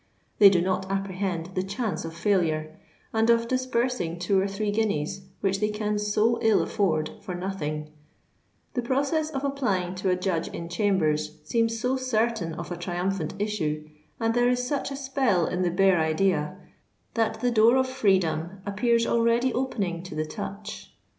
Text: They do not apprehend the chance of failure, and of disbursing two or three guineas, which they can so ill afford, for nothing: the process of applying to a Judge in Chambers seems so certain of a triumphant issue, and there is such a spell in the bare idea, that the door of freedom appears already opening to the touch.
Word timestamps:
They 0.39 0.49
do 0.49 0.63
not 0.63 0.89
apprehend 0.91 1.51
the 1.53 1.61
chance 1.61 2.05
of 2.05 2.15
failure, 2.15 2.75
and 3.13 3.29
of 3.29 3.47
disbursing 3.47 4.17
two 4.17 4.41
or 4.41 4.47
three 4.47 4.71
guineas, 4.71 5.21
which 5.41 5.59
they 5.59 5.69
can 5.69 5.99
so 5.99 6.39
ill 6.41 6.63
afford, 6.63 7.11
for 7.21 7.35
nothing: 7.35 7.91
the 8.73 8.81
process 8.81 9.29
of 9.29 9.43
applying 9.45 9.93
to 9.97 10.09
a 10.09 10.15
Judge 10.15 10.47
in 10.47 10.69
Chambers 10.69 11.37
seems 11.43 11.79
so 11.79 11.97
certain 11.97 12.55
of 12.55 12.71
a 12.71 12.77
triumphant 12.77 13.35
issue, 13.37 13.87
and 14.19 14.33
there 14.33 14.49
is 14.49 14.65
such 14.67 14.89
a 14.89 14.95
spell 14.95 15.45
in 15.45 15.61
the 15.61 15.69
bare 15.69 15.99
idea, 15.99 16.57
that 17.13 17.39
the 17.41 17.51
door 17.51 17.77
of 17.77 17.87
freedom 17.87 18.59
appears 18.65 19.05
already 19.05 19.53
opening 19.53 20.01
to 20.01 20.15
the 20.15 20.25
touch. 20.25 20.95